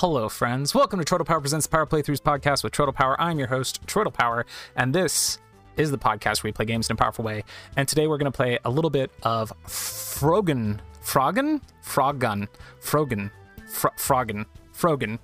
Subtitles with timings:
[0.00, 0.74] Hello, friends.
[0.74, 3.18] Welcome to Troidal Power Presents Power Playthroughs podcast with Troidal Power.
[3.18, 4.44] I'm your host, Troidal Power,
[4.76, 5.38] and this
[5.78, 7.44] is the podcast where we play games in a powerful way.
[7.78, 10.80] And today we're going to play a little bit of Frogan.
[11.02, 11.62] Frogan?
[11.82, 12.46] Froggun.
[12.78, 13.30] Frogan.
[13.70, 14.44] Fro- Frogan.
[14.74, 15.18] Frogan.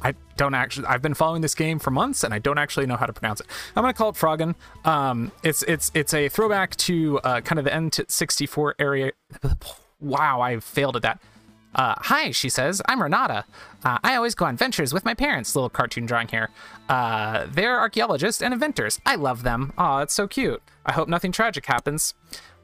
[0.00, 0.86] I don't actually.
[0.86, 3.40] I've been following this game for months, and I don't actually know how to pronounce
[3.40, 3.48] it.
[3.74, 4.54] I'm gonna call it Froggen.
[4.84, 9.10] Um, it's it's it's a throwback to uh, kind of the N64 area.
[9.98, 11.20] Wow, I failed at that.
[11.74, 12.82] Uh, hi, she says.
[12.86, 13.44] I'm Renata.
[13.84, 15.54] Uh, I always go on ventures with my parents.
[15.56, 16.50] Little cartoon drawing here.
[16.88, 19.00] Uh, they're archaeologists and inventors.
[19.06, 19.72] I love them.
[19.78, 20.62] Aw, it's so cute.
[20.84, 22.14] I hope nothing tragic happens.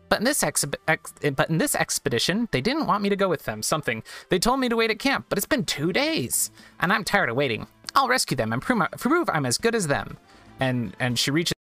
[0.08, 3.44] But in this ex- but in this expedition, they didn't want me to go with
[3.44, 3.62] them.
[3.62, 7.04] Something they told me to wait at camp, but it's been two days, and I'm
[7.04, 7.66] tired of waiting.
[7.94, 10.16] I'll rescue them and prove I'm as good as them.
[10.60, 11.57] And and she reaches.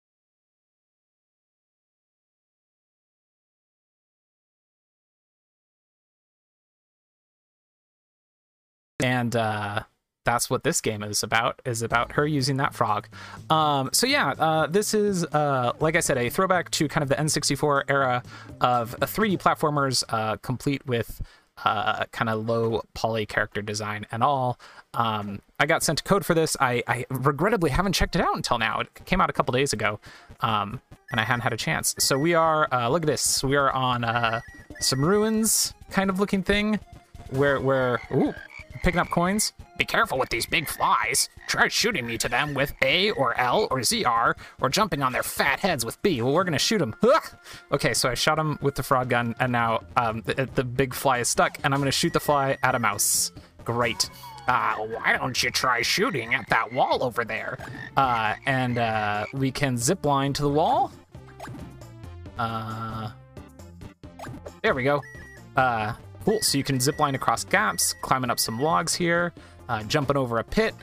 [9.04, 9.82] And uh,
[10.24, 13.06] that's what this game is about is about her using that frog.
[13.50, 17.10] Um, so yeah uh, this is uh, like i said a throwback to kind of
[17.10, 18.22] the n64 era
[18.62, 21.20] of 3d platformers uh, complete with
[21.64, 24.58] uh, kind of low poly character design and all.
[24.94, 26.56] Um, i got sent a code for this.
[26.58, 28.80] I, I, regrettably haven't checked it out until now.
[28.80, 30.00] It came out a couple days ago
[30.40, 30.80] um,
[31.10, 31.94] and i hadn't had a chance.
[31.98, 33.44] So we are uh, look at this.
[33.44, 34.40] We are on uh,
[34.80, 36.80] some ruins kind of looking thing
[37.30, 38.34] where where ooh
[38.84, 39.54] picking up coins.
[39.78, 41.30] Be careful with these big flies.
[41.48, 45.22] Try shooting me to them with A or L or ZR, or jumping on their
[45.22, 46.20] fat heads with B.
[46.20, 46.94] Well, we're gonna shoot them.
[47.72, 50.92] Okay, so I shot him with the frog gun, and now um, the, the big
[50.94, 53.32] fly is stuck, and I'm gonna shoot the fly at a mouse.
[53.64, 54.10] Great.
[54.46, 57.58] Uh, why don't you try shooting at that wall over there?
[57.96, 60.92] Uh, and uh, we can zip line to the wall.
[62.38, 63.10] Uh,
[64.62, 65.00] there we go.
[66.24, 69.32] Cool, so you can zip line across gaps, climbing up some logs here,
[69.68, 70.74] uh, jumping over a pit.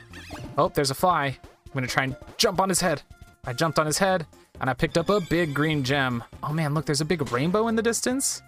[0.56, 1.26] Oh, there's a fly.
[1.26, 3.02] I'm gonna try and jump on his head.
[3.44, 4.26] I jumped on his head,
[4.60, 6.22] and I picked up a big green gem.
[6.42, 8.42] Oh man, look, there's a big rainbow in the distance.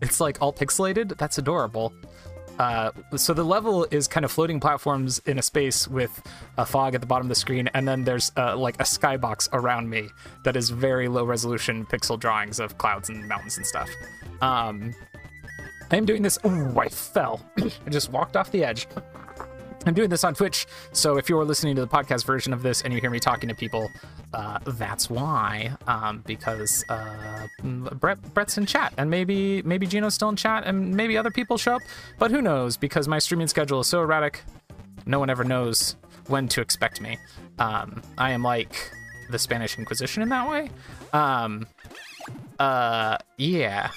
[0.00, 1.16] It's like all pixelated.
[1.16, 1.92] That's adorable.
[2.58, 6.22] Uh, so the level is kind of floating platforms in a space with
[6.56, 9.48] a fog at the bottom of the screen, and then there's uh, like a skybox
[9.52, 10.08] around me
[10.44, 13.90] that is very low resolution pixel drawings of clouds and mountains and stuff.
[14.40, 14.94] Um,
[15.90, 16.38] I am doing this.
[16.44, 17.40] Oh, I fell.
[17.58, 18.86] I just walked off the edge.
[19.86, 22.82] I'm doing this on Twitch, so if you're listening to the podcast version of this
[22.82, 23.88] and you hear me talking to people,
[24.34, 25.70] uh, that's why.
[25.86, 30.96] Um, because uh, Brett, Brett's in chat, and maybe maybe Gino's still in chat, and
[30.96, 31.82] maybe other people show up,
[32.18, 32.76] but who knows?
[32.76, 34.42] Because my streaming schedule is so erratic,
[35.06, 35.94] no one ever knows
[36.26, 37.16] when to expect me.
[37.60, 38.90] Um, I am like
[39.30, 40.68] the Spanish Inquisition in that way.
[41.12, 41.64] Um,
[42.58, 43.90] uh, yeah.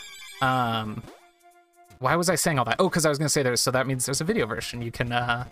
[2.02, 2.78] Why was I saying all that?
[2.80, 4.82] Oh, because I was gonna say there's so that means there's a video version.
[4.82, 5.44] You can uh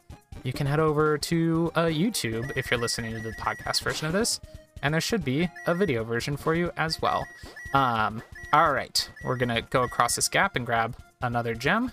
[0.44, 4.14] you can head over to uh, YouTube if you're listening to the podcast version of
[4.14, 4.40] this,
[4.82, 7.28] and there should be a video version for you as well.
[7.74, 11.92] Um, all right, we're gonna go across this gap and grab another gem.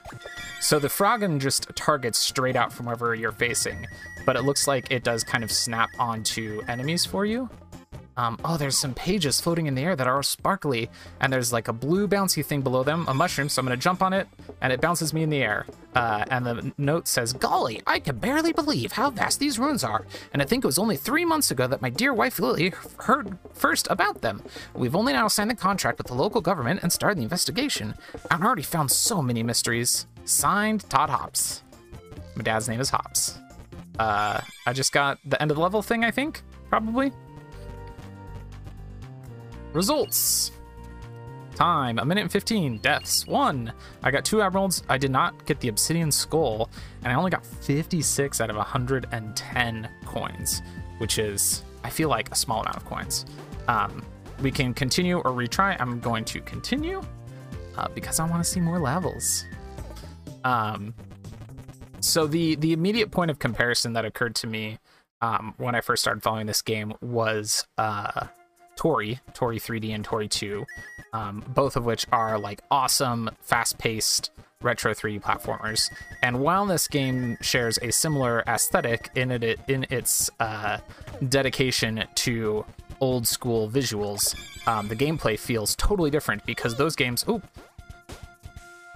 [0.61, 3.89] So the froggen just targets straight out from wherever you're facing,
[4.25, 7.51] but it looks like it does kind of snap onto enemies for you.
[8.17, 10.89] Um, oh, there's some pages floating in the air that are sparkly,
[11.21, 14.03] and there's like a blue bouncy thing below them, a mushroom, so I'm gonna jump
[14.03, 14.29] on it,
[14.61, 15.67] and it bounces me in the air.
[15.95, 20.05] Uh, and the note says, Golly, I can barely believe how vast these ruins are,
[20.33, 23.37] and I think it was only three months ago that my dear wife Lily heard
[23.53, 24.43] first about them.
[24.75, 27.95] We've only now signed the contract with the local government and started the investigation.
[28.31, 30.07] I've already found so many mysteries.
[30.25, 31.63] Signed, Todd Hops.
[32.37, 33.39] My dad's name is Hops.
[33.99, 37.13] Uh, I just got the end of the level thing, I think, probably.
[39.75, 40.53] Results.
[41.57, 42.79] Time, a minute and 15.
[42.79, 43.73] Deaths, one.
[44.03, 44.83] I got two emeralds.
[44.89, 46.71] I did not get the obsidian skull,
[47.03, 50.63] and I only got 56 out of 110 coins,
[50.99, 53.27] which is, I feel like, a small amount of coins.
[53.69, 54.05] Um,
[54.41, 55.77] we can continue or retry.
[55.81, 57.03] I'm going to continue
[57.77, 59.45] uh, because I want to see more levels.
[60.45, 60.95] Um,
[62.01, 64.79] so the the immediate point of comparison that occurred to me
[65.23, 68.27] um, when I first started following this game was uh,
[68.77, 70.65] Toree, Toree 3D and Toree 2,
[71.13, 74.31] um, both of which are like awesome, fast paced
[74.63, 75.91] retro 3D platformers.
[76.23, 80.79] And while this game shares a similar aesthetic in it in its uh,
[81.29, 82.65] dedication to
[83.01, 84.35] old school visuals,
[84.67, 87.25] um, the gameplay feels totally different because those games.
[87.29, 87.43] Oh,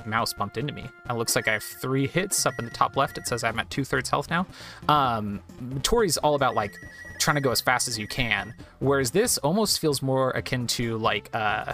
[0.07, 0.85] mouse bumped into me.
[1.09, 3.19] It looks like I have three hits up in the top left.
[3.19, 4.47] It says I'm at two thirds health now.
[4.89, 5.43] Um,
[5.83, 6.73] Toree's all about like
[7.19, 10.99] trying to go as fast as you can, whereas this almost feels more akin to
[10.99, 11.73] like uh,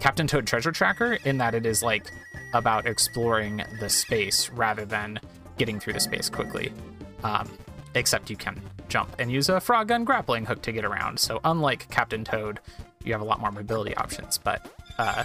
[0.00, 2.10] Captain Toad Treasure Tracker in that it is like
[2.54, 5.18] about exploring the space rather than
[5.58, 6.72] getting through the space quickly.
[7.24, 7.48] Um,
[7.94, 11.18] except you can jump and use a frog gun grappling hook to get around.
[11.18, 12.60] So unlike Captain Toad,
[13.04, 15.24] you have a lot more mobility options, but uh,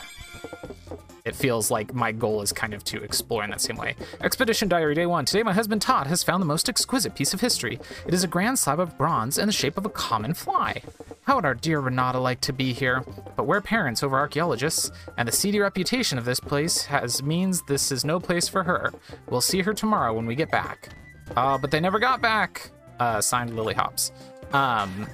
[1.28, 3.96] it feels like my goal is kind of to explore in that same way.
[4.22, 5.26] Expedition Diary Day 1.
[5.26, 7.80] Today, my husband Todd has found the most exquisite piece of history.
[8.08, 10.82] It is a grand slab of bronze in the shape of a common fly.
[11.24, 13.04] How would our dear Renata like to be here?
[13.36, 17.92] But we're parents over archaeologists, and the seedy reputation of this place has means this
[17.92, 18.94] is no place for her.
[19.30, 20.90] We'll see her tomorrow when we get back.
[21.36, 22.72] Uh, but they never got back.
[23.02, 24.14] Uh, signed Lily Hops.
[24.54, 25.08] Um,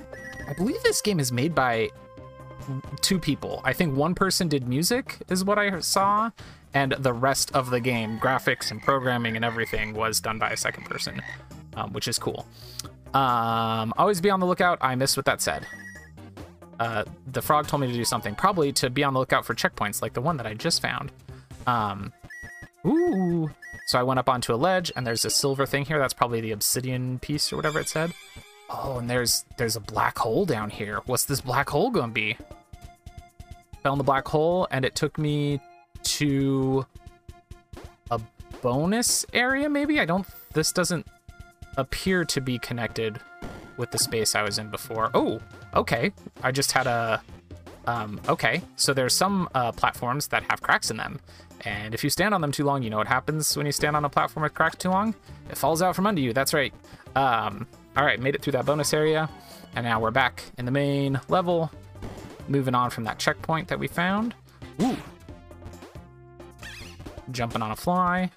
[0.48, 1.90] I believe this game is made by
[3.02, 3.62] two people.
[3.64, 6.32] I think one person did music, is what I saw,
[6.74, 10.58] and the rest of the game, graphics and programming and everything, was done by a
[10.58, 11.22] second person,
[11.76, 12.48] um, which is cool.
[13.14, 14.80] Um, always be on the lookout.
[14.82, 15.68] I missed what that said.
[16.80, 19.54] Uh, the frog told me to do something, probably to be on the lookout for
[19.54, 21.12] checkpoints like the one that I just found.
[21.68, 22.12] Um,
[22.86, 23.50] ooh.
[23.86, 26.00] So I went up onto a ledge, and there's a silver thing here.
[26.00, 28.14] That's probably the obsidian piece or whatever it said.
[28.74, 31.02] Oh, and there's there's a black hole down here.
[31.06, 32.36] What's this black hole gonna be?
[33.84, 35.62] Fell in the black hole, and it took me
[36.04, 36.86] to
[38.12, 38.20] a
[38.62, 40.00] bonus area, maybe?
[40.00, 40.26] I don't...
[40.54, 41.06] This doesn't
[41.78, 43.20] appear to be connected
[43.78, 45.12] with the space I was in before.
[45.14, 45.42] Oh,
[45.76, 46.12] okay.
[46.42, 47.22] I just had a...
[47.86, 51.20] Um, okay, so there's some uh, platforms that have cracks in them,
[51.66, 53.98] and if you stand on them too long, you know what happens when you stand
[53.98, 55.14] on a platform with cracks too long?
[55.50, 56.74] It falls out from under you, that's right.
[57.18, 59.30] Um, all right, made it through that bonus area,
[59.76, 61.72] and now we're back in the main level,
[62.48, 64.34] moving on from that checkpoint that we found.
[64.82, 64.98] Ooh.
[67.32, 68.30] Jumping on a fly.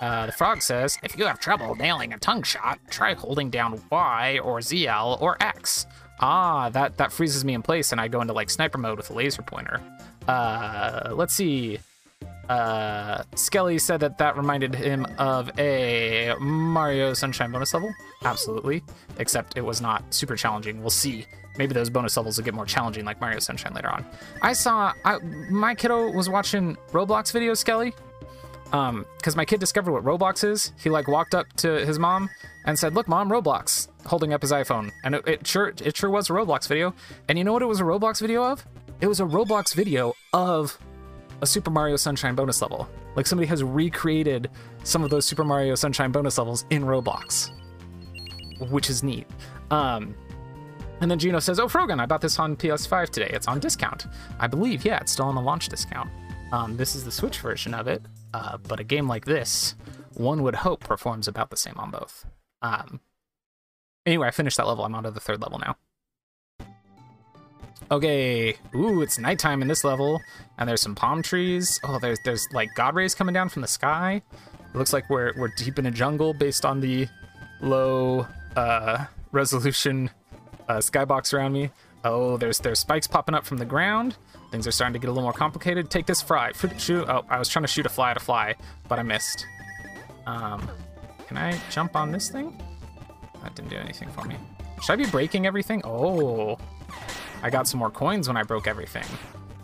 [0.00, 3.82] Uh, the frog says, if you have trouble nailing a tongue shot, try holding down
[3.90, 5.86] Y or ZL or X.
[6.20, 9.10] Ah, that, that freezes me in place and I go into like sniper mode with
[9.10, 9.80] a laser pointer.
[10.28, 11.78] Uh, let's see.
[12.48, 17.92] Uh, Skelly said that that reminded him of a Mario Sunshine bonus level.
[18.24, 18.84] Absolutely.
[19.18, 20.80] Except it was not super challenging.
[20.80, 21.26] We'll see.
[21.58, 24.04] Maybe those bonus levels will get more challenging like Mario Sunshine later on.
[24.42, 25.18] I saw, I,
[25.50, 27.94] my kiddo was watching Roblox videos, Skelly.
[28.72, 30.72] Um, because my kid discovered what Roblox is.
[30.78, 32.28] He like walked up to his mom
[32.64, 36.10] and said, "Look, mom, Roblox," holding up his iPhone, and it, it sure it sure
[36.10, 36.92] was a Roblox video.
[37.28, 38.66] And you know what it was a Roblox video of?
[39.00, 40.76] It was a Roblox video of
[41.42, 42.88] a Super Mario Sunshine bonus level.
[43.14, 44.50] Like somebody has recreated
[44.84, 47.50] some of those Super Mario Sunshine bonus levels in Roblox,
[48.70, 49.26] which is neat.
[49.70, 50.14] Um,
[51.00, 53.30] and then Gino says, "Oh, Frogan, I bought this on PS5 today.
[53.32, 54.06] It's on discount.
[54.38, 56.10] I believe, yeah, it's still on the launch discount.
[56.52, 58.02] Um, this is the Switch version of it,
[58.32, 59.74] uh, but a game like this,
[60.14, 62.24] one would hope performs about the same on both.
[62.62, 63.00] Um,
[64.06, 64.84] anyway, I finished that level.
[64.84, 65.76] I'm on to the third level now.
[67.90, 70.20] Okay, ooh, it's nighttime in this level,
[70.58, 71.78] and there's some palm trees.
[71.84, 74.22] Oh, there's there's like god rays coming down from the sky.
[74.74, 77.06] It looks like we're we're deep in a jungle based on the
[77.60, 78.26] low
[78.56, 80.10] uh, resolution
[80.68, 81.70] uh, skybox around me.
[82.04, 84.16] Oh, there's there's spikes popping up from the ground.
[84.50, 85.90] Things are starting to get a little more complicated.
[85.90, 86.52] Take this fry.
[86.78, 87.08] Shoot.
[87.08, 88.54] Oh, I was trying to shoot a fly at a fly,
[88.88, 89.46] but I missed.
[90.26, 90.68] Um,
[91.26, 92.60] can I jump on this thing?
[93.42, 94.36] That didn't do anything for me.
[94.82, 95.82] Should I be breaking everything?
[95.84, 96.58] Oh,
[97.42, 99.04] I got some more coins when I broke everything.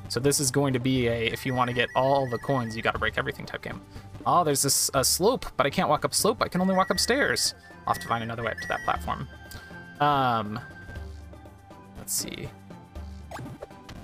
[0.09, 2.77] So this is going to be a, if you want to get all the coins,
[2.77, 3.81] you got to break everything type game.
[4.27, 6.43] Oh, there's this a slope, but I can't walk up slope.
[6.43, 7.55] I can only walk upstairs.
[7.87, 9.27] I'll have to find another way up to that platform.
[10.01, 10.61] Um,
[11.99, 12.49] let's see.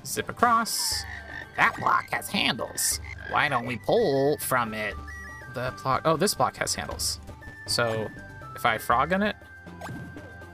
[0.05, 1.05] Zip across.
[1.57, 3.01] That block has handles.
[3.31, 4.95] Why don't we pull from it?
[5.55, 7.21] The block, oh, this block has handles.
[7.67, 8.09] So
[8.57, 9.37] if I frog in it,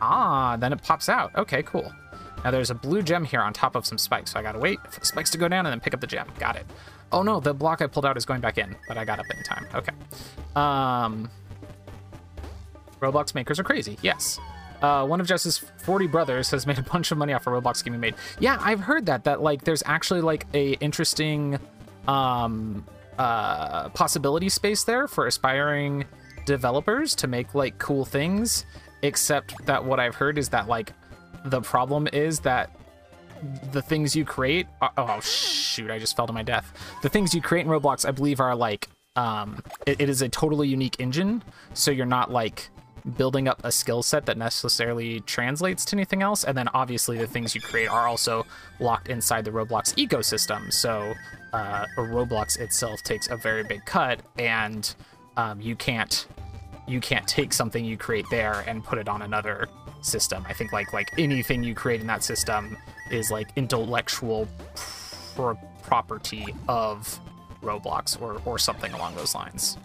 [0.00, 1.34] ah, then it pops out.
[1.36, 1.92] Okay, cool.
[2.44, 4.78] Now there's a blue gem here on top of some spikes, so I gotta wait
[4.90, 6.28] for the spikes to go down and then pick up the gem.
[6.38, 6.66] Got it.
[7.10, 9.26] Oh no, the block I pulled out is going back in, but I got up
[9.34, 9.66] in time.
[9.74, 9.92] Okay.
[10.54, 11.30] Um,
[13.00, 13.98] Roblox makers are crazy.
[14.02, 14.38] Yes.
[14.82, 17.82] Uh, one of Jess's 40 brothers has made a bunch of money off a Roblox
[17.82, 18.14] game he made.
[18.38, 21.58] Yeah, I've heard that, that like there's actually like a interesting
[22.06, 22.84] um,
[23.18, 26.04] uh, possibility space there for aspiring
[26.44, 28.66] developers to make like cool things.
[29.02, 30.92] Except that what I've heard is that like
[31.44, 32.70] the problem is that
[33.72, 36.72] the things you create are, oh shoot i just fell to my death.
[37.02, 40.28] The things you create in roblox i believe are like um it, it is a
[40.28, 41.42] totally unique engine.
[41.74, 42.70] So you're not like
[43.18, 46.44] building up a skill set that necessarily translates to anything else.
[46.44, 48.46] And then obviously the things you create are also
[48.80, 50.72] locked inside the roblox ecosystem.
[50.72, 51.12] So
[51.52, 54.94] uh, roblox itself takes a very big cut and
[55.36, 56.26] um, you can't
[56.86, 59.68] you can't take something you create there and put it on another
[60.04, 60.44] system.
[60.48, 62.76] I think like like anything you create in that system
[63.10, 64.48] is like intellectual
[65.34, 67.20] pr property of
[67.62, 69.76] Roblox or or something along those lines.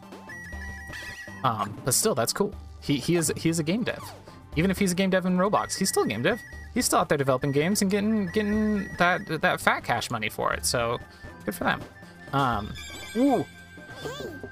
[1.44, 2.54] Um, but still, that's cool.
[2.82, 4.02] He he is he is a game dev.
[4.56, 6.40] Even if he's a game dev in Roblox, he's still a game dev.
[6.74, 10.54] He's still out there developing games and getting getting that that fat cash money for
[10.54, 10.66] it.
[10.66, 10.98] So
[11.46, 11.82] good for them.
[12.34, 12.74] Um,
[13.16, 13.46] ooh,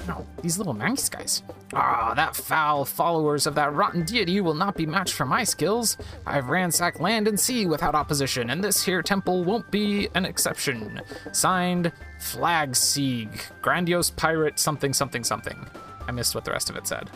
[0.08, 1.44] no, these little mouse guys.
[1.74, 5.98] Ah, that foul followers of that rotten deity will not be matched for my skills.
[6.26, 11.02] I've ransacked land and sea without opposition, and this here temple won't be an exception.
[11.34, 15.68] Signed, Flag Sieg, Grandiose Pirate, something, something, something.
[16.08, 17.10] I missed what the rest of it said.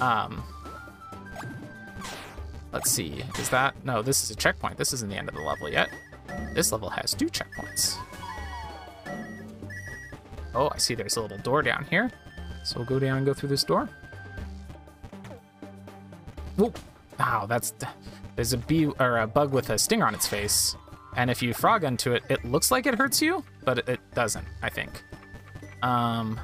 [0.00, 0.42] Um,
[2.72, 4.76] let's see, is that, no, this is a checkpoint.
[4.76, 5.88] This isn't the end of the level yet.
[6.54, 7.96] This level has two checkpoints.
[10.54, 12.10] Oh, I see there's a little door down here.
[12.64, 13.88] So we'll go down and go through this door.
[16.56, 16.72] Whoa.
[17.18, 17.74] Wow, that's...
[18.36, 20.76] There's a bee or a bug with a stinger on its face.
[21.16, 24.46] And if you frog into it, it looks like it hurts you, but it doesn't,
[24.62, 25.02] I think.
[25.82, 26.40] Um...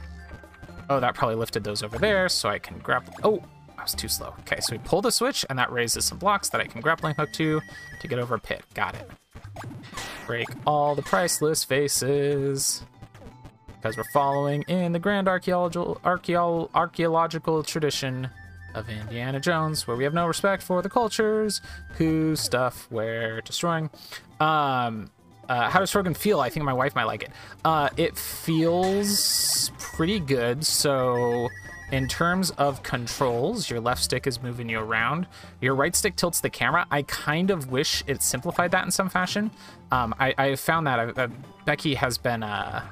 [0.88, 3.04] Oh, that probably lifted those over there, so I can grab...
[3.22, 3.42] Oh,
[3.78, 4.34] I was too slow.
[4.40, 7.14] Okay, so we pull the switch, and that raises some blocks that I can grappling
[7.14, 7.60] hook to
[8.00, 8.62] to get over a pit.
[8.74, 9.08] Got it.
[10.26, 12.82] Break all the priceless faces
[13.80, 18.28] because we're following in the grand archaeological archaeo- archaeological tradition
[18.74, 21.60] of Indiana Jones, where we have no respect for the cultures
[21.94, 23.90] whose stuff we're destroying.
[24.38, 25.10] Um,
[25.48, 26.40] uh, how does Frogan feel?
[26.40, 27.30] I think my wife might like it.
[27.64, 30.64] Uh, it feels pretty good.
[30.64, 31.48] So
[31.92, 35.26] in terms of controls, your left stick is moving you around.
[35.60, 36.86] Your right stick tilts the camera.
[36.90, 39.50] I kind of wish it simplified that in some fashion.
[39.90, 41.28] Um, I, I found that uh,
[41.64, 42.86] Becky has been uh,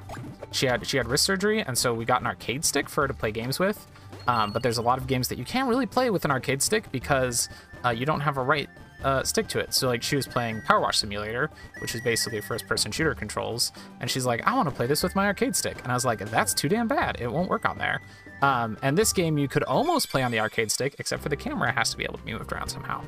[0.50, 3.08] she had she had wrist surgery, and so we got an arcade stick for her
[3.08, 3.86] to play games with.
[4.26, 6.62] Um, but there's a lot of games that you can't really play with an arcade
[6.62, 7.48] stick because
[7.84, 8.68] uh, you don't have a right
[9.02, 9.72] uh, stick to it.
[9.72, 11.50] So like she was playing Power Wash Simulator,
[11.80, 15.14] which is basically first-person shooter controls, and she's like, I want to play this with
[15.14, 17.20] my arcade stick, and I was like, that's too damn bad.
[17.20, 18.00] It won't work on there.
[18.42, 21.36] Um, and this game you could almost play on the arcade stick, except for the
[21.36, 23.02] camera has to be able to be moved around somehow.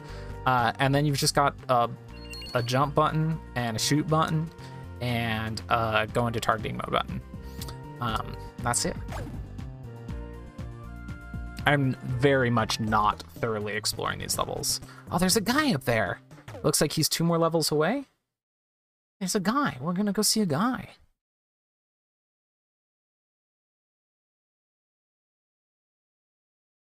[0.46, 1.88] Uh, and then you've just got a,
[2.54, 4.50] a, jump button and a shoot button
[5.00, 7.20] and a go into targeting mode button.
[8.00, 8.96] Um, that's it.
[11.66, 14.80] I'm very much not thoroughly exploring these levels.
[15.10, 16.20] Oh, there's a guy up there.
[16.62, 18.06] Looks like he's two more levels away.
[19.20, 19.76] There's a guy.
[19.80, 20.90] We're gonna go see a guy.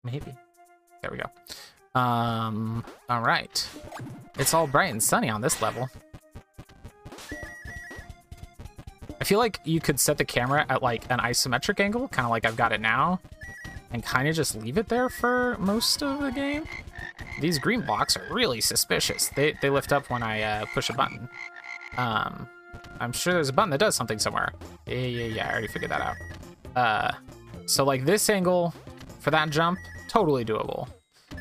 [0.07, 0.33] Maybe.
[1.01, 1.99] There we go.
[1.99, 3.67] Um, all right.
[4.39, 5.89] It's all bright and sunny on this level.
[9.19, 12.29] I feel like you could set the camera at like an isometric angle, kind of
[12.29, 13.19] like I've got it now,
[13.91, 16.63] and kind of just leave it there for most of the game.
[17.41, 19.27] These green blocks are really suspicious.
[19.29, 21.27] They, they lift up when I uh, push a button.
[21.97, 22.47] Um,
[22.99, 24.53] I'm sure there's a button that does something somewhere.
[24.85, 26.15] Yeah, yeah, yeah, I already figured that out.
[26.75, 27.11] Uh,
[27.65, 28.73] so like this angle
[29.19, 30.87] for that jump, totally doable.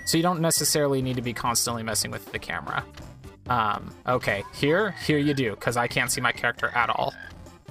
[0.05, 2.85] So you don't necessarily need to be constantly messing with the camera.
[3.49, 7.15] Um, okay, here, here you do, because I can't see my character at all.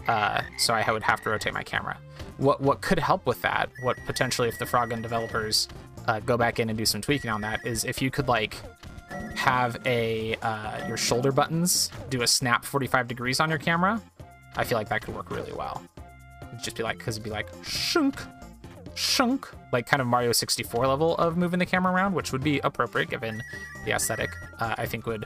[0.08, 1.98] Uh, so I would have to rotate my camera.
[2.38, 5.68] What what could help with that, what potentially if the Froggun developers
[6.08, 8.58] uh, go back in and do some tweaking on that, is if you could like
[9.36, 14.02] have a uh, your shoulder buttons do a snap 45 degrees on your camera,
[14.58, 15.82] I feel like that could work really well.
[16.50, 18.22] It'd just be like, because it'd be like shunk,
[18.96, 22.60] shunk, like kind of Mario 64 level of moving the camera around, which would be
[22.60, 23.44] appropriate given
[23.86, 24.30] the aesthetic.
[24.60, 25.26] Uh, I think would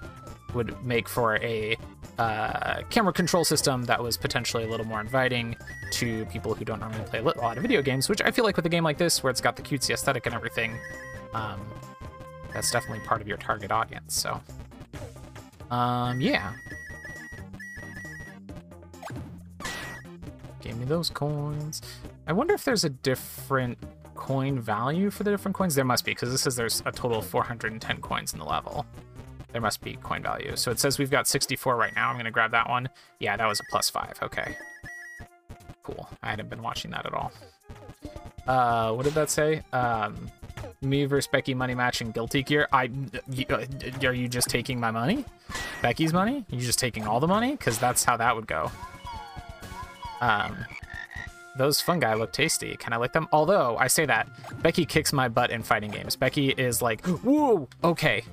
[0.54, 1.78] would make for a
[2.18, 5.56] uh, camera control system that was potentially a little more inviting
[5.92, 8.56] to people who don't normally play a lot of video games, which I feel like
[8.56, 10.78] with a game like this, where it's got the cutesy aesthetic and everything,
[11.34, 11.62] um,
[12.54, 14.16] that's definitely part of your target audience.
[14.16, 14.42] So,
[15.72, 16.54] um, yeah.
[20.70, 21.82] Give me those coins.
[22.28, 23.78] I wonder if there's a different
[24.14, 25.74] coin value for the different coins.
[25.74, 28.86] There must be, because this says there's a total of 410 coins in the level
[29.52, 30.56] there must be coin value.
[30.56, 32.10] So it says we've got 64 right now.
[32.10, 32.88] I'm going to grab that one.
[33.20, 34.18] Yeah, that was a plus five.
[34.22, 34.56] Okay.
[35.84, 36.08] Cool.
[36.22, 37.32] I hadn't been watching that at all.
[38.48, 39.64] Uh, what did that say?
[39.74, 40.30] Um,
[40.82, 42.68] me versus Becky money match and guilty gear.
[42.72, 42.92] I,
[43.50, 43.66] uh,
[44.04, 45.26] are you just taking my money?
[45.82, 46.46] Becky's money?
[46.50, 47.52] You just taking all the money?
[47.52, 48.72] Because that's how that would go.
[50.22, 50.58] Um,
[51.58, 52.78] those fungi look tasty.
[52.78, 53.28] Can I lick them?
[53.32, 54.30] Although, I say that,
[54.62, 56.16] Becky kicks my butt in fighting games.
[56.16, 58.24] Becky is like, whoa, okay,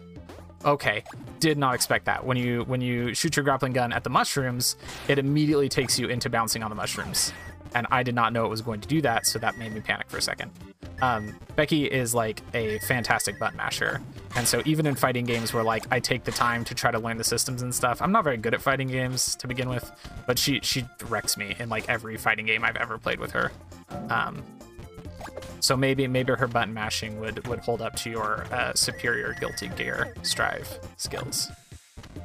[0.65, 1.05] okay
[1.39, 4.77] did not expect that when you when you shoot your grappling gun at the mushrooms
[5.09, 7.33] it immediately takes you into bouncing on the mushrooms
[7.75, 9.81] and i did not know it was going to do that so that made me
[9.81, 10.51] panic for a second
[11.03, 14.01] um, becky is like a fantastic button masher
[14.35, 16.99] and so even in fighting games where like i take the time to try to
[16.99, 19.91] learn the systems and stuff i'm not very good at fighting games to begin with
[20.27, 23.51] but she she wrecks me in like every fighting game i've ever played with her
[24.11, 24.43] um,
[25.61, 29.69] So maybe maybe her button mashing would would hold up to your uh, superior Guilty
[29.69, 31.51] Gear Strive skills.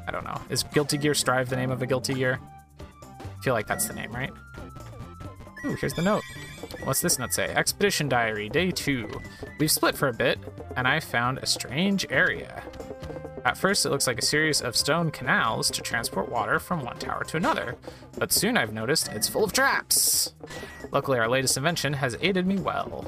[0.07, 0.39] I don't know.
[0.49, 2.39] Is Guilty Gear Strive the name of a Guilty Gear?
[3.19, 4.31] I feel like that's the name, right?
[5.65, 6.23] Ooh, here's the note.
[6.83, 7.45] What's this note say?
[7.45, 9.09] Expedition Diary, Day 2.
[9.59, 10.39] We've split for a bit,
[10.75, 12.63] and I found a strange area.
[13.43, 16.97] At first, it looks like a series of stone canals to transport water from one
[16.97, 17.75] tower to another,
[18.17, 20.33] but soon I've noticed it's full of traps.
[20.91, 23.05] Luckily, our latest invention has aided me well.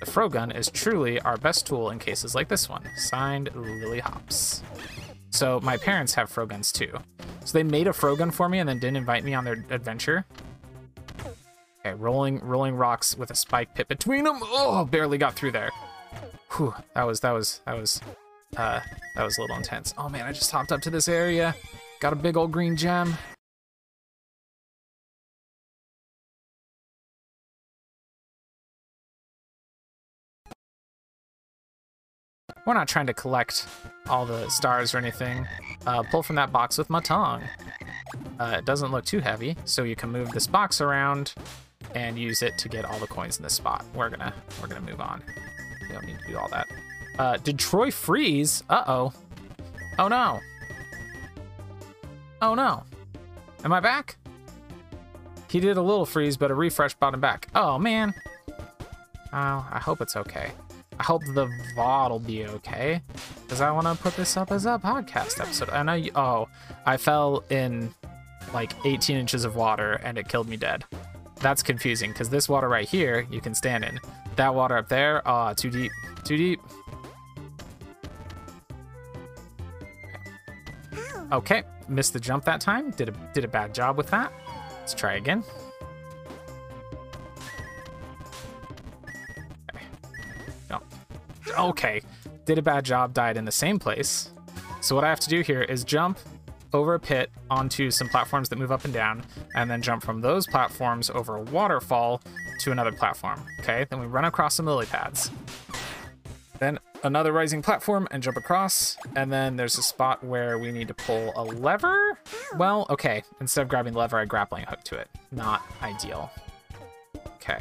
[0.00, 2.88] The Frogun is truly our best tool in cases like this one.
[2.96, 4.62] Signed, Lily Hops.
[5.30, 6.92] So my parents have Froguns too.
[7.44, 10.24] So they made a Frogun for me and then didn't invite me on their adventure.
[11.86, 14.40] Okay, rolling rolling rocks with a spike pit between them.
[14.42, 15.70] Oh, barely got through there.
[16.56, 18.00] Whew, that was that was that was
[18.56, 18.80] uh
[19.14, 19.94] that was a little intense.
[19.96, 21.54] Oh man, I just hopped up to this area.
[22.00, 23.16] Got a big old green gem.
[32.66, 33.64] We're not trying to collect
[34.08, 35.46] all the stars or anything.
[35.86, 37.44] Uh, pull from that box with my tongue.
[38.40, 41.32] Uh, it doesn't look too heavy, so you can move this box around
[41.96, 43.82] and use it to get all the coins in this spot.
[43.94, 45.22] We're gonna we're gonna move on.
[45.88, 46.68] We don't need to do all that.
[47.18, 48.62] Uh, did Troy freeze?
[48.68, 49.12] Uh oh.
[49.98, 50.40] Oh no.
[52.42, 52.84] Oh no.
[53.64, 54.18] Am I back?
[55.48, 57.48] He did a little freeze, but a refresh brought him back.
[57.54, 58.12] Oh man.
[59.32, 60.50] Oh, I hope it's okay.
[61.00, 63.02] I hope the VOD will be okay,
[63.42, 65.70] because I want to put this up as a podcast episode.
[65.70, 66.48] And I oh,
[66.84, 67.94] I fell in
[68.52, 70.84] like 18 inches of water and it killed me dead.
[71.40, 74.00] That's confusing because this water right here you can stand in.
[74.36, 75.92] That water up there, ah, oh, too deep,
[76.24, 76.60] too deep.
[81.32, 82.90] Okay, missed the jump that time.
[82.90, 84.32] Did a did a bad job with that.
[84.78, 85.42] Let's try again.
[90.68, 90.84] Jump.
[91.58, 92.02] Okay,
[92.44, 93.12] did a bad job.
[93.12, 94.30] Died in the same place.
[94.80, 96.18] So what I have to do here is jump
[96.72, 99.24] over a pit onto some platforms that move up and down,
[99.54, 102.22] and then jump from those platforms over a waterfall
[102.60, 103.40] to another platform.
[103.60, 105.30] Okay, then we run across some lily pads.
[106.58, 110.88] Then another rising platform and jump across, and then there's a spot where we need
[110.88, 112.18] to pull a lever.
[112.56, 115.08] Well, okay, instead of grabbing the lever, I grappling hook to it.
[115.32, 116.30] Not ideal.
[117.36, 117.60] Okay.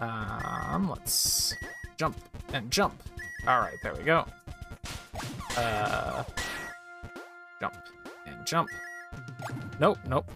[0.00, 1.54] Um, let's
[1.96, 2.16] jump
[2.52, 3.02] and jump.
[3.46, 4.26] All right, there we go.
[5.56, 6.24] Uh,
[7.60, 7.74] jump
[8.26, 8.68] and jump.
[9.80, 10.30] Nope, nope.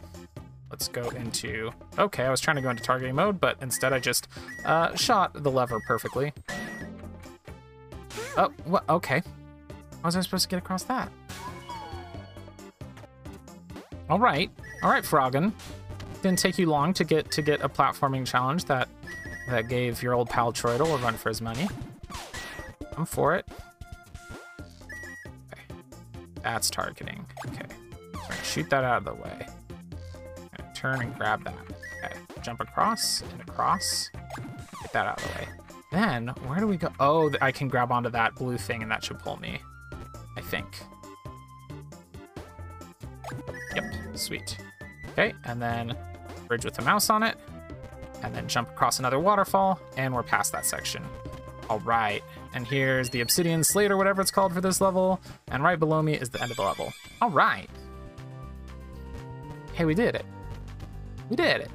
[0.70, 1.70] Let's go into...
[1.98, 4.28] Okay, I was trying to go into targeting mode, but instead I just
[4.64, 6.32] uh, shot the lever perfectly.
[8.36, 8.84] Oh, what?
[8.88, 9.22] Okay.
[10.02, 11.10] How was I supposed to get across that?
[14.10, 14.50] All right.
[14.82, 15.52] All right, Froggen.
[16.22, 18.88] Didn't take you long to get to get a platforming challenge that
[19.48, 21.68] that gave your old pal Troidal a run for his money.
[22.96, 23.46] I'm for it.
[26.48, 27.26] That's targeting.
[27.46, 27.66] Okay.
[28.14, 29.46] So shoot that out of the way
[30.78, 31.54] turn and grab that.
[32.04, 34.10] Okay, jump across and across.
[34.82, 35.48] Get that out of the way.
[35.90, 36.88] Then, where do we go?
[37.00, 39.60] Oh, I can grab onto that blue thing and that should pull me.
[40.36, 40.66] I think.
[43.74, 43.84] Yep,
[44.14, 44.58] sweet.
[45.10, 45.96] Okay, and then
[46.46, 47.36] bridge with the mouse on it.
[48.22, 51.04] And then jump across another waterfall, and we're past that section.
[51.68, 52.22] All right,
[52.54, 56.00] and here's the Obsidian Slate or whatever it's called for this level, and right below
[56.02, 56.92] me is the end of the level.
[57.20, 57.68] All right.
[59.74, 60.24] Hey, we did it.
[61.28, 61.70] We did it.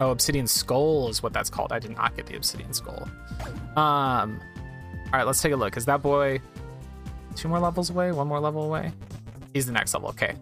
[0.00, 1.72] Oh, Obsidian Skull is what that's called.
[1.72, 3.08] I did not get the Obsidian Skull.
[3.76, 4.40] Um,
[5.06, 5.76] all right, let's take a look.
[5.76, 6.40] Is that boy
[7.34, 8.12] two more levels away?
[8.12, 8.92] One more level away?
[9.52, 10.10] He's the next level.
[10.10, 10.36] Okay.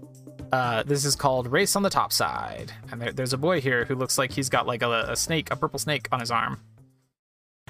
[0.55, 2.73] Uh, this is called Race on the Top Side.
[2.93, 5.49] And there, there's a boy here who looks like he's got like a, a snake,
[5.51, 6.61] a purple snake on his arm.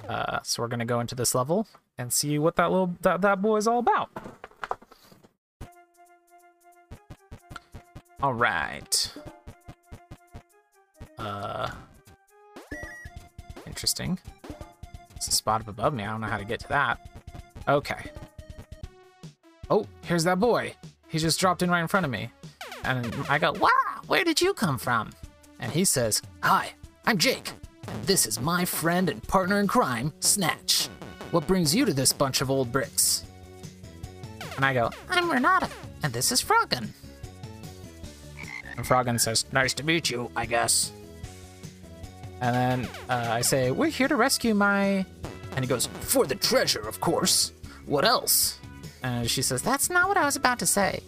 [0.07, 1.67] Uh, so we're gonna go into this level
[1.97, 4.11] and see what that little that, that boy is all about.
[8.23, 9.15] All right.
[11.19, 11.71] Uh,
[13.67, 14.19] interesting.
[15.17, 16.05] It's a spot up above me.
[16.05, 16.99] I don't know how to get to that.
[17.67, 18.11] Okay.
[19.71, 20.75] Oh, here's that boy.
[21.09, 22.29] He just dropped in right in front of me.
[22.85, 23.69] And I go, wow,
[24.07, 25.11] where did you come from?
[25.59, 26.73] And he says, hi,
[27.07, 27.53] I'm Jake.
[27.89, 30.89] And this is my friend and partner in crime, Snatch.
[31.31, 33.25] What brings you to this bunch of old bricks?
[34.57, 35.69] And I go, I'm Renata,
[36.03, 36.89] and this is Froggen.
[38.77, 40.93] And Froggen says, Nice to meet you, I guess.
[42.41, 45.05] And then uh, I say, We're here to rescue my.
[45.57, 47.53] And he goes, For the treasure, of course.
[47.87, 48.59] What else?
[49.03, 51.01] And she says, That's not what I was about to say.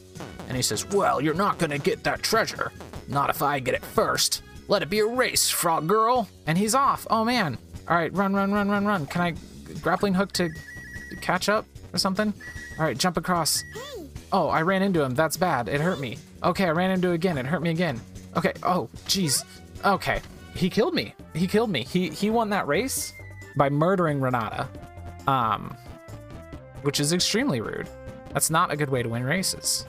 [0.47, 2.73] And he says, Well, you're not gonna get that treasure.
[3.09, 4.43] Not if I get it first.
[4.69, 6.29] Let it be a race, frog girl.
[6.47, 7.07] And he's off.
[7.11, 7.59] Oh man.
[7.89, 9.07] All right, run, run, run, run, run.
[9.07, 9.35] Can I
[9.81, 10.51] grappling hook to
[11.21, 12.33] catch up or something?
[12.79, 13.63] All right, jump across.
[14.33, 15.15] Oh, I ran into him.
[15.15, 15.69] That's bad.
[15.69, 16.19] It hurt me.
[16.43, 17.39] Okay, I ran into again.
[17.39, 18.01] It hurt me again.
[18.37, 18.53] Okay.
[18.63, 19.45] Oh, jeez.
[19.85, 20.21] Okay.
[20.55, 21.15] He killed me.
[21.35, 21.85] He killed me.
[21.85, 23.13] He he won that race
[23.57, 24.69] by murdering Renata.
[25.27, 25.77] Um
[26.83, 27.89] which is extremely rude.
[28.33, 29.87] That's not a good way to win races.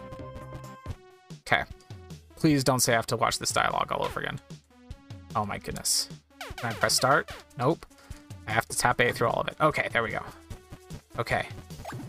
[1.47, 1.63] Okay.
[2.35, 4.39] Please don't say I have to watch this dialogue all over again.
[5.33, 6.09] Oh my goodness.
[6.57, 7.31] Can I press start?
[7.57, 7.85] Nope.
[8.47, 9.55] I have to tap A through all of it.
[9.61, 10.21] Okay, there we go.
[11.17, 11.47] Okay.
[11.89, 12.01] Can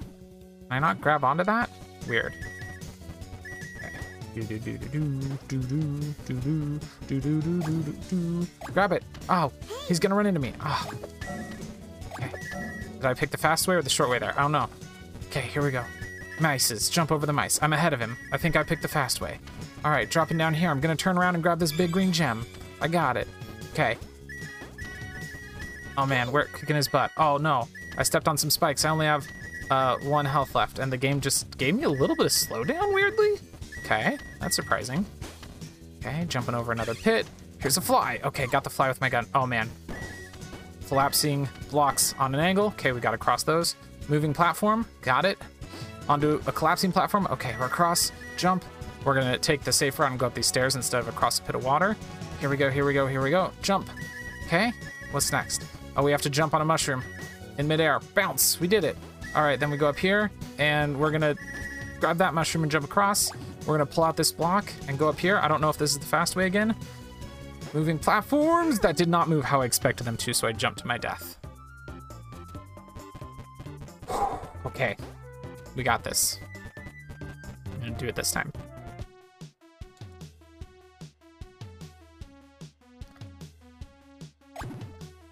[0.71, 1.71] I not grab onto that?
[2.09, 2.35] Weird.
[8.73, 9.05] Grab it.
[9.29, 9.53] Oh,
[9.87, 10.53] he's gonna run into me.
[10.65, 10.91] Oh.
[12.13, 12.31] Okay.
[12.95, 14.37] Did I pick the fast way or the short way there?
[14.37, 14.69] I don't know.
[15.29, 15.85] Okay, here we go.
[16.39, 16.91] Mices.
[16.91, 17.59] Jump over the mice.
[17.63, 18.17] I'm ahead of him.
[18.33, 19.39] I think I picked the fast way.
[19.85, 20.71] All right, dropping down here.
[20.71, 22.47] I'm gonna turn around and grab this big green gem.
[22.81, 23.29] I got it.
[23.73, 23.97] Okay.
[25.97, 27.11] Oh man, we're kicking his butt.
[27.17, 28.85] Oh no, I stepped on some spikes.
[28.85, 29.27] I only have
[29.71, 32.95] uh, one health left, and the game just gave me a little bit of slowdown,
[32.95, 33.35] weirdly.
[33.85, 35.05] Okay, that's surprising.
[35.99, 37.27] Okay, jumping over another pit.
[37.61, 38.21] Here's a fly.
[38.25, 39.27] Okay, got the fly with my gun.
[39.35, 39.69] Oh man.
[40.87, 42.69] Collapsing blocks on an angle.
[42.69, 43.77] Okay, we got to cross those.
[44.09, 44.87] Moving platform.
[45.03, 45.39] Got it.
[46.09, 47.27] Onto a collapsing platform.
[47.31, 48.13] Okay, we're across.
[48.37, 48.65] Jump.
[49.05, 51.43] We're gonna take the safe route and go up these stairs instead of across a
[51.43, 51.97] pit of water.
[52.41, 53.51] Here we go, here we go, here we go.
[53.63, 53.89] Jump.
[54.47, 54.73] Okay,
[55.11, 55.65] what's next?
[55.97, 57.03] Oh, we have to jump on a mushroom
[57.59, 58.01] in midair.
[58.15, 58.61] Bounce.
[58.61, 58.97] We did it.
[59.35, 61.37] All right, then we go up here and we're gonna
[62.01, 63.31] grab that mushroom and jump across.
[63.67, 65.39] We're gonna pull out this block and go up here.
[65.39, 66.75] I don't know if this is the fast way again.
[67.75, 70.87] Moving platforms that did not move how I expected them to, so I jumped to
[70.87, 71.39] my death.
[74.67, 74.97] okay,
[75.79, 76.41] we got this.
[77.21, 78.53] I'm gonna do it this time.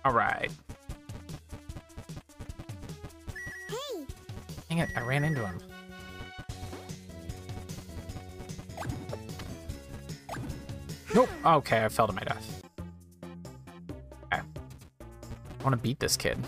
[0.05, 0.49] All right.
[3.69, 4.07] Hey,
[4.69, 5.59] Dang it, I ran into him.
[11.13, 11.29] Nope.
[11.45, 12.63] Okay, I fell to my death.
[14.33, 14.41] Okay.
[14.41, 16.39] I want to beat this kid.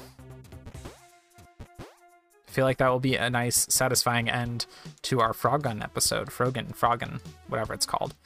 [2.58, 4.66] Feel like that will be a nice, satisfying end
[5.02, 6.26] to our Froggun episode.
[6.26, 8.16] Frogan, Froggun, whatever it's called.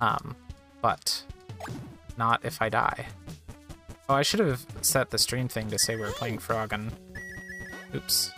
[0.00, 0.36] Um,
[0.80, 1.24] but
[2.16, 3.08] not if I die.
[4.08, 6.92] Oh, I should have set the stream thing to say we were playing Froggun.
[7.92, 8.30] Oops.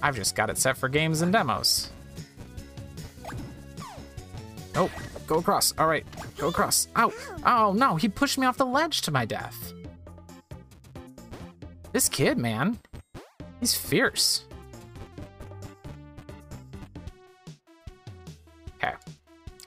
[0.00, 1.90] I've just got it set for games and demos.
[4.72, 4.92] Nope.
[5.26, 5.74] Go across.
[5.78, 6.06] All right.
[6.38, 6.86] Go across.
[6.94, 7.12] Ow.
[7.44, 7.96] Oh, no.
[7.96, 9.72] He pushed me off the ledge to my death.
[11.90, 12.78] This kid, man.
[13.60, 14.44] He's fierce.
[18.76, 18.94] Okay.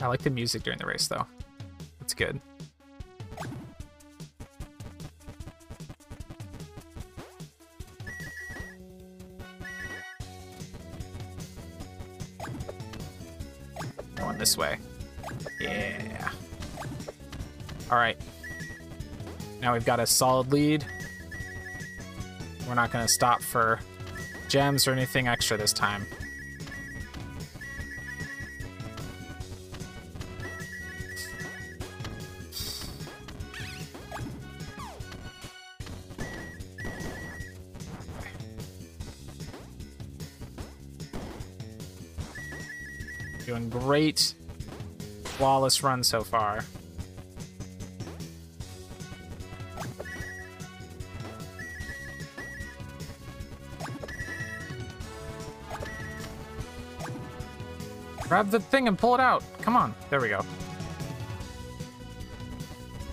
[0.02, 1.28] I like the music during the race, though.
[2.02, 2.42] It's good.
[14.16, 14.78] Going this way.
[15.62, 16.32] Yeah.
[17.92, 18.18] All right.
[19.62, 20.84] Now we've got a solid lead.
[22.74, 23.80] We're not going to stop for
[24.48, 26.08] gems or anything extra this time.
[43.46, 44.34] Doing great.
[45.26, 46.66] Flawless run so far.
[58.28, 59.44] Grab the thing and pull it out.
[59.62, 59.94] Come on.
[60.10, 60.44] There we go.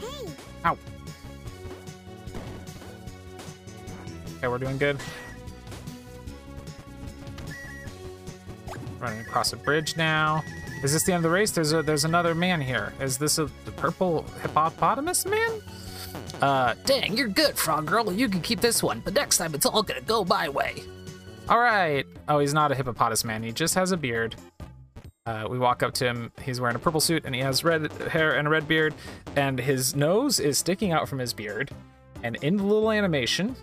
[0.01, 0.29] hey,
[0.65, 0.79] Ow.
[4.39, 4.99] Okay, we're doing good.
[8.99, 10.43] Running across a bridge now.
[10.83, 11.51] Is this the end of the race?
[11.51, 12.95] There's a there's another man here.
[13.01, 15.61] Is this a the purple hippopotamus man?
[16.41, 18.11] Uh, dang, you're good, Frog Girl.
[18.11, 20.83] You can keep this one, but next time it's all gonna go my way.
[21.51, 22.07] All right.
[22.29, 23.43] Oh, he's not a hippopotamus man.
[23.43, 24.37] He just has a beard.
[25.31, 26.33] Uh, we walk up to him.
[26.43, 28.93] He's wearing a purple suit and he has red hair and a red beard,
[29.37, 31.71] and his nose is sticking out from his beard.
[32.25, 33.55] And in the little animation,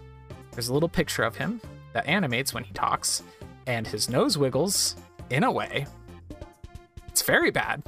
[0.53, 1.59] there's a little picture of him
[1.91, 3.21] that animates when he talks,
[3.65, 4.95] and his nose wiggles
[5.29, 5.87] in a way.
[7.09, 7.83] It's very bad.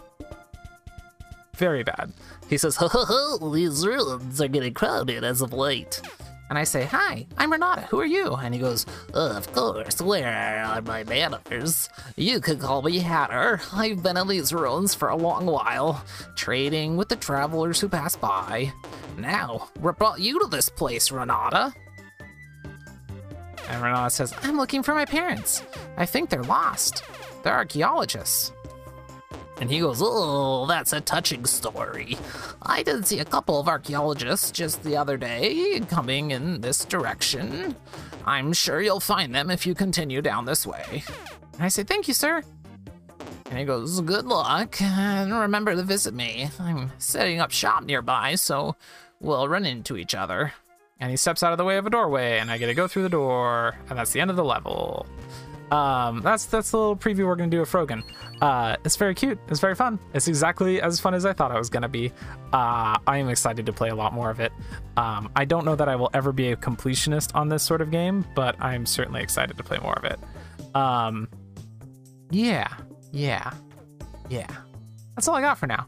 [1.56, 2.12] Very bad.
[2.50, 6.02] He says, ho ho ho, these ruins are getting crowded as of late.
[6.50, 7.82] And I say, Hi, I'm Renata.
[7.92, 8.34] Who are you?
[8.34, 11.90] And he goes, "Uh, Of course, where are my manners?
[12.16, 13.62] You could call me Hatter.
[13.72, 16.04] I've been in these ruins for a long while,
[16.36, 18.74] trading with the travelers who pass by.
[19.18, 21.72] Now, what brought you to this place, Renata?
[23.70, 25.62] And Renata says, I'm looking for my parents.
[25.98, 27.04] I think they're lost.
[27.44, 28.52] They're archaeologists.
[29.60, 32.18] And he goes, Oh, that's a touching story.
[32.62, 37.76] I did see a couple of archaeologists just the other day coming in this direction.
[38.26, 41.04] I'm sure you'll find them if you continue down this way.
[41.54, 42.42] And I say, Thank you, sir.
[43.50, 46.50] And he goes, Good luck, and remember to visit me.
[46.60, 48.76] I'm setting up shop nearby, so
[49.20, 50.54] we'll run into each other.
[51.02, 52.88] and he steps out of the way of a doorway, and I get to go
[52.88, 55.08] through the door, and that's the end of the level.
[55.72, 58.04] Um, that's that's the little preview we're gonna do of Frogan.
[58.42, 59.40] Uh, it's very cute.
[59.50, 60.00] It's very fun.
[60.14, 62.12] It's exactly as fun as I thought it was gonna be.
[62.54, 64.52] Uh, I am excited to play a lot more of it.
[64.98, 67.92] Um, I don't know that I will ever be a completionist on this sort of
[67.92, 70.20] game, but I'm certainly excited to play more of it.
[70.76, 71.28] Um,
[72.32, 72.68] yeah,
[73.12, 73.52] yeah,
[74.30, 74.48] yeah.
[75.16, 75.88] That's all I got for now.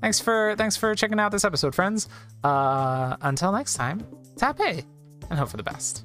[0.00, 2.08] Thanks for thanks for checking out this episode, friends.
[2.42, 6.04] Uh, until next time, tap and hope for the best.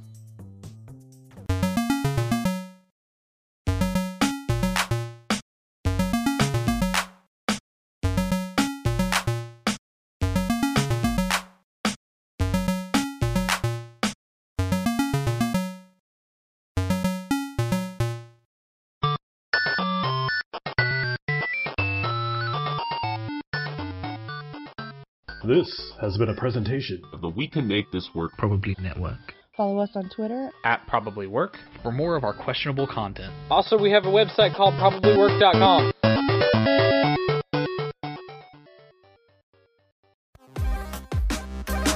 [25.47, 29.17] This has been a presentation of the We Can Make This Work Probably Network.
[29.55, 31.58] Follow us on Twitter At probably work.
[31.84, 33.31] For more of our questionable content.
[33.51, 35.91] Also, we have a website called probablywork.com.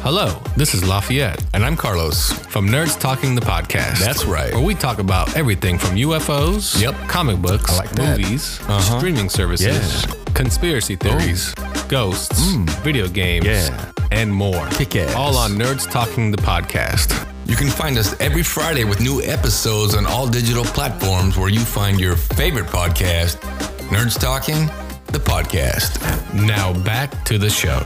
[0.01, 1.43] Hello, this is Lafayette.
[1.53, 2.31] And I'm Carlos.
[2.47, 3.99] From Nerds Talking the Podcast.
[3.99, 4.53] That's right.
[4.53, 6.95] Where we talk about everything from UFOs, Yep.
[7.07, 8.97] comic books, like movies, Uh-huh.
[8.97, 10.13] streaming services, Yeah.
[10.33, 11.53] conspiracy theories,
[11.89, 12.69] ghosts, Mm.
[12.83, 13.69] video games, Yeah.
[14.11, 14.65] and more.
[14.77, 15.13] Kick ass.
[15.15, 17.13] All on Nerds Talking the Podcast.
[17.45, 21.61] You can find us every Friday with new episodes on all digital platforms where you
[21.61, 23.37] find your favorite podcast,
[23.89, 24.69] Nerds Talking,
[25.07, 25.97] the podcast.
[26.33, 27.81] Now back to the show.